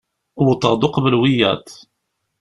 Wwḍeɣ-d 0.45 0.81
uqbel 0.87 1.15
wiyaḍ. 1.21 1.65